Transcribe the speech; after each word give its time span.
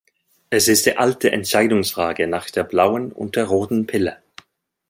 Es 0.49 0.67
ist 0.67 0.87
die 0.87 0.97
alte 0.97 1.31
Entscheidungsfrage 1.31 2.25
nach 2.25 2.49
der 2.49 2.63
blauen 2.63 3.11
und 3.11 3.35
der 3.35 3.45
roten 3.45 3.85
Pille. 3.85 4.17